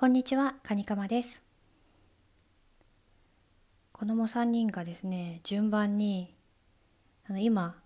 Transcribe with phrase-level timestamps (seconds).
[0.00, 1.42] こんにちは、カニカマです。
[3.92, 6.34] 子供3人がですね、順番に、
[7.28, 7.76] あの今、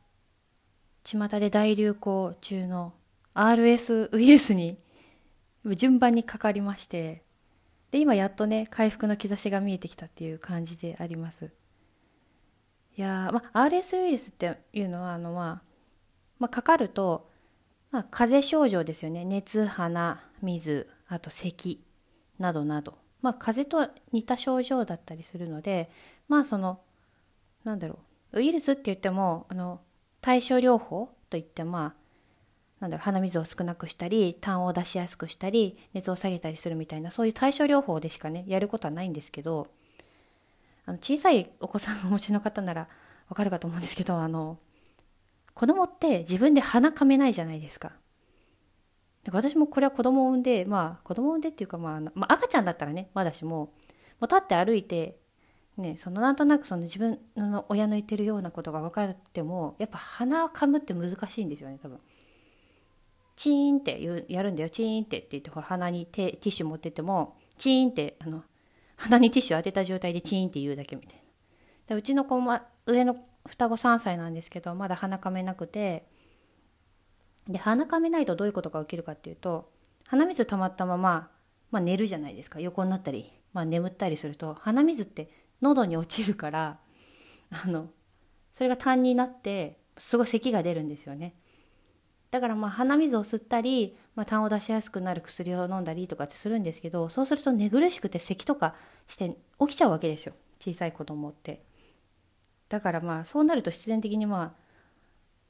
[1.02, 2.92] 巷で大流行中の
[3.34, 4.78] RS ウイルスに
[5.74, 7.24] 順番にかかりまして、
[7.90, 11.50] で、今やっとね、回復の兆しが見えてきたっていう感じであります。
[12.96, 15.62] いや、ま、RS ウイルスっていうのは、あの、まあ、
[16.38, 17.28] ま、かかると、
[17.90, 19.24] まあ、風邪症状ですよね。
[19.24, 21.84] 熱、鼻、水、あと咳
[22.38, 22.98] などなど。
[23.22, 25.90] まあ、風邪と似た症状だったりするので、
[26.28, 26.80] まあ、その、
[27.64, 27.98] なんだろ
[28.32, 28.38] う。
[28.38, 29.80] ウイルスって言っても、あの、
[30.20, 32.04] 対症療法といって、まあ、
[32.80, 39.68] なんだろう、鼻水を少なくしたり、痰を出しやすくしたり、熱を下げたりするみたいな、そういう対症療法でしかね、やることはないんですけど、
[40.86, 42.88] あの小さいお子さんをお持ちの方なら
[43.28, 44.58] わかるかと思うんですけど、あの、
[45.54, 47.92] 子供って自分で鼻かめないじゃないですか。
[49.24, 53.70] だから私もこれは子供を産んで、まあ子供を産んでっていうか、まあ、まあ、赤ちゃんだったらね、まだしも、も
[54.22, 55.18] う立って歩いて、
[55.76, 61.98] ね、そのなんとなくその自分の親の言ってるようなことが分かっても、やっぱ鼻をかむって難しいんですよね、多分。
[63.36, 68.44] チーンってやるんだよ、チーンってって言って、ほら鼻にテティッシュ持ってても、チーンって、あの、
[68.96, 71.24] 鼻にティッシュ当てた状態でチーンって言うだけみたいな。
[71.86, 76.06] でうちの子も上の双子3歳なんですけどまだ鼻かめなくて
[77.48, 79.70] で鼻かめないとどういうことが起きるかっていうと
[80.08, 81.30] 鼻水溜まったまま、
[81.70, 82.60] まあ、寝るじゃないですか。
[82.60, 85.30] 横になったり、まあ、眠ったりすると鼻水って
[85.62, 86.78] 喉に落ちるから
[87.50, 87.88] あの
[88.52, 91.34] それが痰になってすごい咳が出るんですよね。
[92.30, 98.74] だからまあ鼻水を吸ったり、まあ、痰を出しやすくなる薬を飲んだりとかってするんですけどそうすると寝苦しくて咳とか
[99.06, 100.34] して起きちゃうわけですよ。
[100.58, 101.62] 小さい子供って。
[102.68, 104.52] だからまあそうなると必然的にまあ、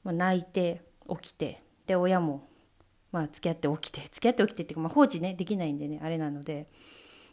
[0.03, 2.47] まあ、泣いて起きてで親も
[3.11, 6.67] まあ付き合って起きて 付き合って起きてっていうか、まあ、放置ねできないんでねあれなので。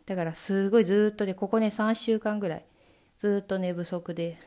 [0.05, 2.65] だからすごいずっとねここね3週間ぐらい
[3.19, 4.39] ずっと寝不足で。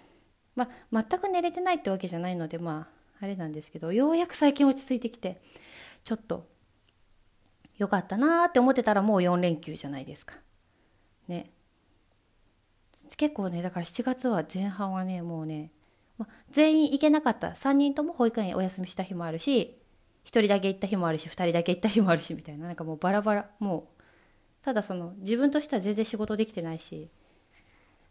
[0.55, 2.89] まあ全く寝れてないってわけじゃないのでま
[3.19, 5.41] ああれなんですけどようやく最近落ち着いてきて
[6.03, 6.47] ちょっと
[7.77, 10.35] よかったなーって思ってたらもう4連休じゃないですか。
[11.27, 11.51] ね。
[13.17, 15.71] 結構ねだから7月は前半はねもうね、
[16.17, 17.49] ま、全員行けなかった。
[17.49, 19.77] 3人とも保育園お休みした日もあるし
[20.25, 22.67] 1人だけ行った日もあるし2人だけ行った日もあるしみたいな。
[22.67, 23.49] なんかもうバラバラ。
[23.59, 24.03] もう
[24.61, 27.09] ただその自分としては全然仕事できてないし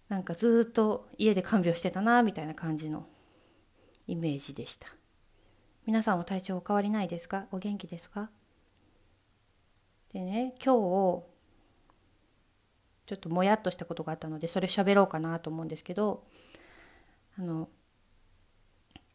[0.08, 3.06] なんかずっと家で看病してたなみたいな感じの
[4.06, 4.88] イメージでした。
[5.86, 7.46] 皆さんも体調お変わりないですか？
[7.52, 8.30] お元気ですか？
[10.12, 11.24] でね今日
[13.06, 16.24] ちょっともやっとしたことがあったのでそれ喋ろうかなと思うんですけど
[17.38, 17.68] あの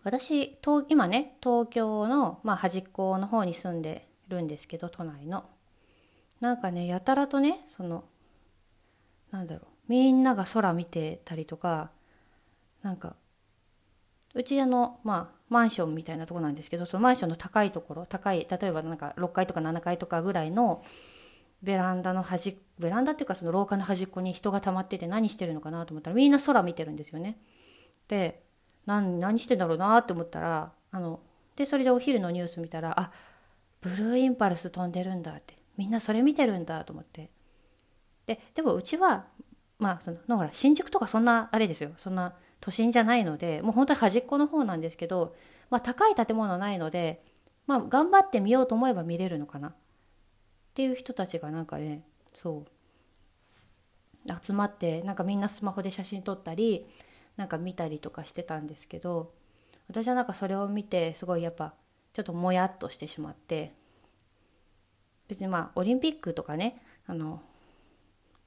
[0.04, 5.46] 私東今ね東京の、まあ、端っこの方に住んでるんですけど都内の
[6.40, 8.06] なんかねやたらとねその
[9.32, 11.92] なんだろうみんなが空見てたりとか
[12.82, 13.16] なんか
[14.34, 20.84] うちあのまあマンションみたいなとこなんですけどそのマンションの高いところ高い例えばなんか6階とか7階とかぐらいの
[21.62, 27.38] ベランダの端ベランダっていうかその廊下の端っこに人が溜まってて何してるのかなと思ったらみんな空見てるんですよね。
[28.08, 28.44] で
[28.86, 31.20] 何何してんだろうなって思ったらあの
[31.56, 33.12] でそれでお昼のニュース見たらあ
[33.82, 37.30] ブルーインパルス飛んでるんだってみんなそれ見てるんだと思って。
[38.26, 39.26] ででもうちは
[39.80, 41.92] まあそのほら新宿とかそんなあれですよ。
[41.98, 45.36] そんな都心じゃないのでもう本当に端っこの方なんですけど、
[45.70, 47.24] まあ、高い建物ないので、
[47.68, 49.70] まあ、頑張ってみようと思えば見れるのかな。
[49.70, 49.74] っ
[50.74, 52.04] ていう人たちがなんかね
[52.34, 56.86] そう集まってなんかみんなスマホで写真撮ったり
[57.40, 59.32] なんか見たりとかしてたんですけど
[59.88, 61.74] 私はなんかそれを見てすごいやっぱ
[62.12, 63.72] ちょっともやっとしてしまって
[65.30, 67.42] 別にまあオリンピックとかねあの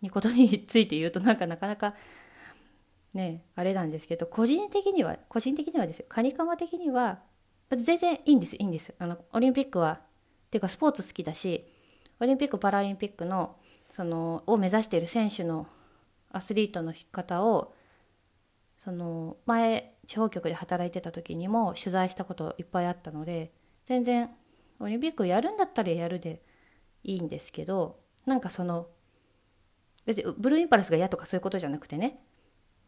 [0.03, 1.95] にことについて言うとなんかなかなか
[3.15, 6.07] ねあれなんですけど個人的には個人的にはですよ。
[6.11, 7.21] カニカマ的には
[7.71, 8.93] 全然いいんですいいんです。
[8.99, 10.01] あのオリンピックはっ
[10.51, 11.65] ていうかスポーツ好きだし
[12.21, 13.57] オリンピック・パラリンピックの
[13.89, 15.67] そのを目指している選手の
[16.31, 17.73] アスリートの方を
[18.83, 23.53] その前地方局で働いてた時にも取材したこといっぱいあったので
[23.87, 24.29] 全然
[24.81, 26.43] オリンピックやるんだったらやるで
[27.05, 28.89] いいんですけどなんかその
[30.05, 32.19] 別にブルーインパルスが嫌とかそういうことじゃなくてね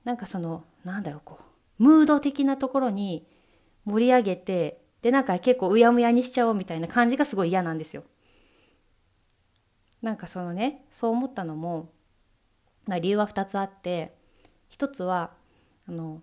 [0.03, 1.39] なんかそのなんだろうこ
[1.79, 3.29] うムード的なところに
[3.85, 8.03] 盛り上げてでなんか結構うやむやにしちゃおうみたいな感じがすごい嫌なんですよ。
[10.03, 11.93] なんかそのねそう思ったのも
[13.01, 14.17] 理由は2つあって
[14.73, 15.31] 1つは
[15.89, 16.23] あの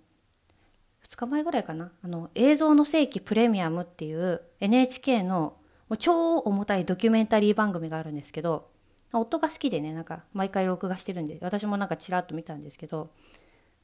[1.08, 1.92] 2日前ぐらいかな。
[2.04, 5.58] あの映像の世紀プレミアムっていう NHK の
[5.90, 8.70] もう超重たいドキュメンタリー番組があるんですけど
[9.12, 13.12] 夫が好きでねなんか毎回録画してるんで私もなんかちらっと見たんですけど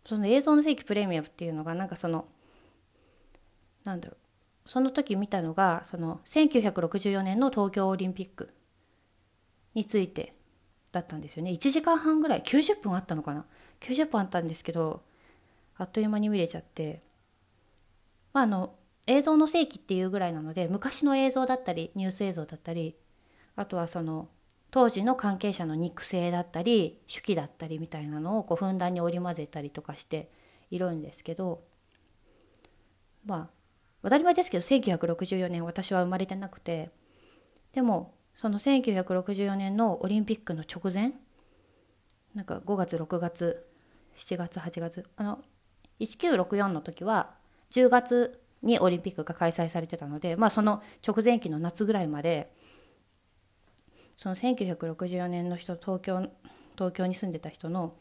[0.05, 2.25] その映像の世紀プレミアムっていうのがなんかその
[3.83, 4.15] なんだろ
[4.65, 8.53] うその時見たのがその1964年の東京オリンピック
[9.73, 10.33] について
[10.91, 11.51] だったんですよね。
[11.51, 13.45] 1時間半ぐらい90分あったのかな。
[13.81, 15.03] 90分あったんですけど
[15.77, 17.01] あっという間に見れちゃって。
[18.33, 18.75] まああの
[19.07, 22.95] 映像の世紀っていうぐらいなので昔の映像だったりニュース映像だったり
[23.55, 24.27] あとはその
[24.69, 30.29] 当時の関係者の肉声だったり手記だったりみたいなのをこうふんだんに織り交ぜたりとかして
[30.69, 31.63] いるんですけど
[33.25, 33.49] まあ
[34.03, 36.91] 当たり前ですけど1964年私は生まれてなくて
[37.71, 41.13] でもその1964年のオリンピックの直前
[42.35, 43.65] なんか5月6月
[44.17, 45.39] 7月8月あの
[45.99, 47.31] 1964の時は
[47.71, 52.51] 10月にオリンピックが開催されてたのでまあその直前期の夏ぐらいまで
[54.15, 56.29] その1964年の人東京
[56.75, 57.93] 東京に住んでた人の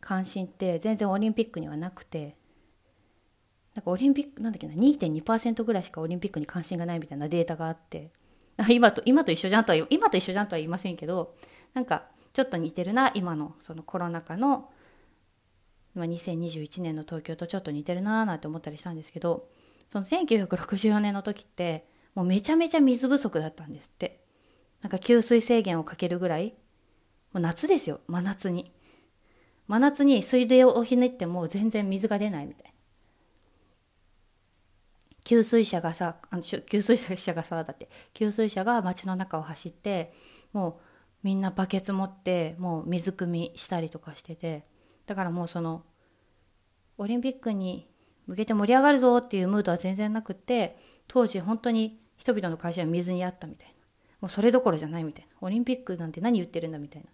[0.00, 2.36] 関心って全然オリンピックにはなくて
[3.74, 8.10] なんかオリンピックなんだっけな2.2%ぐらいしかオリンピックに関心がないみたいなデータがあって
[8.68, 11.34] 今と今と一緒じゃんとは今と一緒じゃんとは言いませんけど
[11.72, 14.70] なんかちょっと似てるな今のそのコロナ禍の、
[15.94, 19.48] まあ、2021年の東京とちょっと似てるなーなんて思ったりしたんですけど
[19.88, 24.20] その1964年の時ってもうめちゃめちゃ水不足だったんですって。
[24.82, 26.54] なんか給水制限をかけるぐらい
[27.32, 28.72] もう夏ですよ真夏に。
[29.68, 32.74] 真夏に水田をひねっても全然水が出ないみたい
[35.24, 40.12] 給水車がさあの給水車がさだって給水車が街の中を走って
[40.52, 40.74] もう
[41.22, 44.64] みんなバケツ持ってもう水汲みしたりとかしてて
[45.10, 45.82] だからもうその
[46.96, 47.90] オリンピックに
[48.28, 50.78] 向けて盛り上がるぞっていうムードは全然なくって
[51.08, 53.74] 当時本当に人々の会社は水にあったみたいな。
[54.20, 55.32] もうそれどころじゃないみたいな。
[55.40, 57.08] オリンピックなんて何言ってるんだみたいな。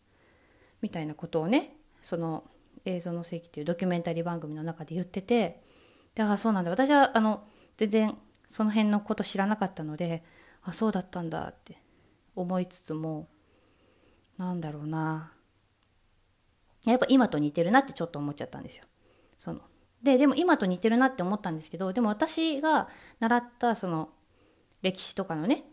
[0.82, 2.44] みたいなことをねその
[2.84, 5.62] 映像の世紀っていうドキュメンタリー番組の中で言ってて。
[6.14, 6.70] だからそうなんだ。
[6.70, 7.42] 私はあの
[7.78, 8.14] 全然
[8.46, 10.22] その辺のこと知らなかったので
[10.62, 11.80] あそうだったんだって
[12.34, 13.26] 思いつつも
[14.36, 15.32] なんだろうな。
[16.92, 18.84] やっぱ今と似てるなってちょっと思っちゃったんですよ。
[19.38, 19.60] その
[20.02, 22.88] ででも今と似てるなって思ったんですけどでも私が
[23.18, 24.10] 習ったその
[24.82, 25.64] 歴史とかのね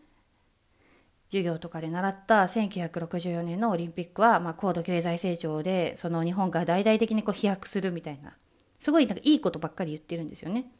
[1.28, 8.36] 授業とかで習った1964年のオリンピックは、まあ、高度経済成長でその日本が大々的にこう飛躍するみたいな
[8.78, 10.70] すごいなんかいいことばっかり言ってるんですよね。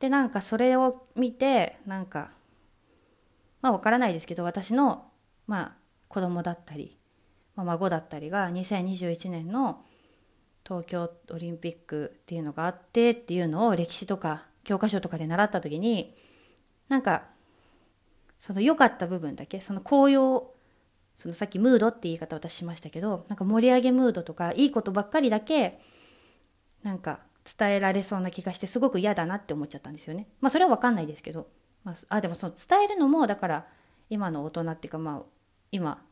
[0.00, 2.30] でなんかそれを見てなんか
[3.62, 5.06] まあ分からないですけど私の
[5.46, 5.72] まあ
[6.08, 6.98] 子供だったり、
[7.56, 9.84] まあ、孫だったりが2021年の
[10.66, 16.16] 東京オリンピックっていうのがあってっていうのを歴史とか教科書とかで習った時に
[16.88, 17.24] なんか
[18.38, 20.50] その良かった部分だけその紅葉
[21.16, 25.80] そのさっきムードって言い方私しましたけどなんか盛り上げムードとかいいことばっかりだけ
[26.82, 30.26] なんか伝えられそうな気がしてすごく嫌だなって思っちゃったんですよね。
[30.40, 31.46] まあそれは分かんないですけど、
[31.84, 33.66] まあ、あでもその伝えるのもだから
[34.08, 35.22] 今の大人っていうかまあ
[35.70, 36.02] 今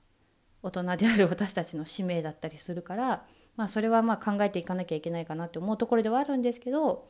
[0.62, 3.24] 大人である私たちの使命だったりするから、
[3.56, 7.08] まあ、それはまあ考えていかなきゃいけないかなって思うところではあるんですけど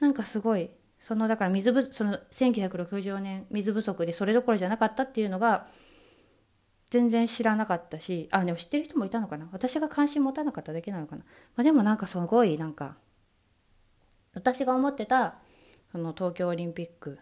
[0.00, 0.70] なんかすごい
[1.00, 5.68] そのだから水不その1964年水不足でそれどころじゃなかったっていうのが
[6.90, 9.48] 全然知らなかったしあでも知ってる人もいたのかな？
[9.52, 11.22] 私が関心持たなかっただけなのかな、
[11.54, 12.96] まあ、でもなんかすごいなんか
[14.34, 15.36] 私が思ってた
[15.92, 17.18] その東京オリンピック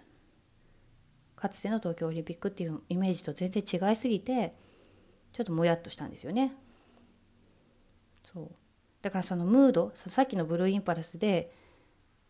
[1.35, 4.55] かつての東京オリンピックっていうイメージと全然違いすぎて
[5.37, 6.55] ちょっともやっとしたんですよね。
[8.33, 8.51] そう
[9.03, 11.53] だからそのムードさっきのブルーインパルスで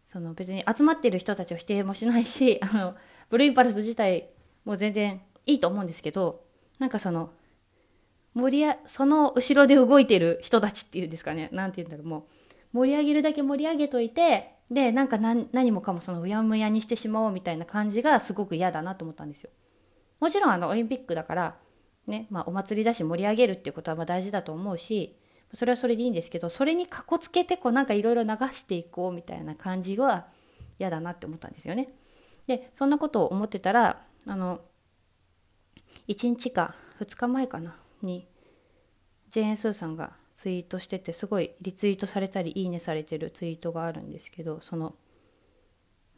[0.09, 2.97] その別に集まってる人たちを否定もしないし あの
[3.31, 4.29] ブルーインパルス自体
[4.65, 6.43] も全然いいと思うんですけど
[6.81, 7.31] なんかその
[8.35, 12.27] 盛りやその後ろで動いてる人たちっていうんですかね何て言うんだろうも
[12.75, 19.51] う盛り上げるだけ盛り上げといてでなんか何何もかもそのうやむやにしてしまおうみたいな感じがすごく嫌だなと思ったんですよ。
[20.19, 21.57] もちろんあのオリンピックだから
[22.07, 25.17] ね、まあ、お祭りだし盛り上げるっていうことはまあ大事だと思うし
[25.53, 30.27] それはそれでいいんですけどそれにかこつけてこうなんかいろいろ流していこうみたいな感じは
[30.79, 31.89] 嫌だなって思ったんですよね。
[32.47, 34.61] でそんなことを思ってたらあの
[36.09, 38.29] 1日か2日前かなに
[39.31, 44.95] ジェーン・スーさんがツイートしててすごいリツイートされたりいいねされてるツイートがあるんですけどその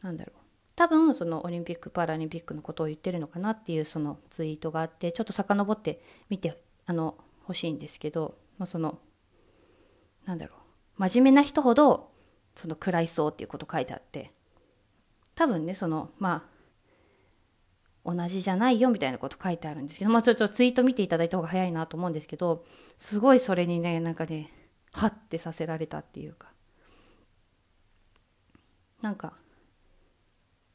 [0.03, 0.38] なんだろう
[0.79, 6.57] 多分そのオリンピック・パラリンピックのことを言ってるのかなっていうそのツイートがあってちょっと遡って見て
[6.87, 9.01] あの欲しいんですけど、まあ、その
[10.25, 10.55] なんだろ
[10.99, 12.13] う真面目な人ほど
[12.55, 14.31] その暗いそうっていうこと書いてあって
[15.35, 16.45] 多分ねそのま
[18.07, 22.65] あ同じじゃないよみたいなこと書いてあるんですけど、まあ、ちょっとツイート見ていただいた方が早いなと思うんですけど
[22.97, 24.53] すごいそれにねなんかね
[24.93, 26.53] ハッてさせられたっていうか。
[29.03, 29.35] なんか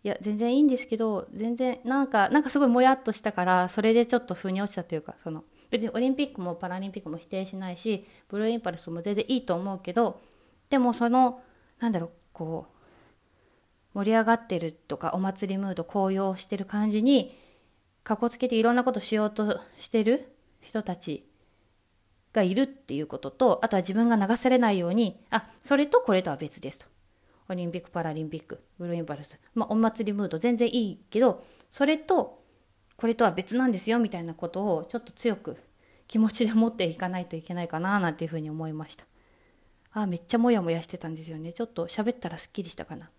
[0.04, 10.20] いや全然いいんですけど全然なんかなんかすごいもやっとしたからそれでちょっと腑に落ちたというかその別にオリンピックもパラリンピックも否定しないしブルーインパルスも全然いいと思うけど
[10.70, 11.42] でもその
[11.80, 12.68] なんだろうこ
[13.94, 17.38] う盛り上がってるとかお祭りムード高揚してる感じに
[18.04, 21.26] かこつけていろんなことしようとしてる人たち
[22.34, 26.93] がいるっていうこととあとは自分が流されないようにあそれとこれとは別ですと。
[27.50, 32.42] オリンピック・パラリンピックブルーインパルス、まあ、お祭りムード全然いいけどそれと
[32.96, 35.58] これとは別なんですよみたいなことをちょっと強く
[36.08, 39.06] 気持ちで持っていかないといけないかななんていうふうに思いました。
[39.94, 41.54] ああめっちゃモヤモヤしてたんですよね。
[41.54, 43.10] ちょっと喋ったらすっきりしたかな。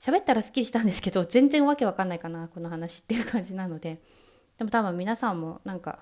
[0.00, 4.00] 喋ったらすっきりしたんですけど全然わけわかんないかなこの話っていう感じなので。
[4.58, 6.00] でも多分皆さんもなんか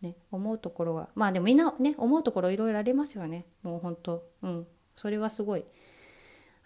[0.00, 3.46] ね思うところはまあでもみんなね思うところいろいろありますよね。
[3.62, 4.66] もう本当うん。
[4.96, 5.64] それはすごい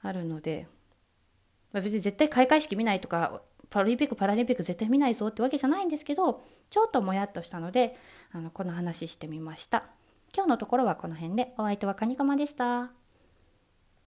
[0.05, 0.69] あるので、
[1.73, 7.97] まあ、別に絶対開会式見ないとかパラリンピック・パラリンピック絶対見ないぞってわけじゃないんですけどちょっともやっとしたので
[8.33, 9.85] あのこの話してみました。
[10.35, 11.55] 今日のところはこの辺で。
[11.59, 13.04] お相手はカニカマでした。